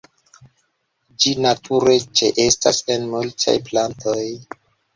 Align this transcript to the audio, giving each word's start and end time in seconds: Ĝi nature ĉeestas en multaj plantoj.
Ĝi 1.25 1.33
nature 1.47 1.95
ĉeestas 2.21 2.81
en 2.97 3.07
multaj 3.15 3.57
plantoj. 3.71 4.21